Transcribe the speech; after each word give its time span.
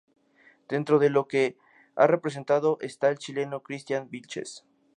Dentro 0.67 0.97
de 0.97 1.11
los 1.11 1.27
que 1.27 1.57
ha 1.95 2.07
representado 2.07 2.79
está 2.81 3.09
el 3.09 3.19
chileno 3.19 3.61
Christian 3.61 4.09
Vilches. 4.09 4.65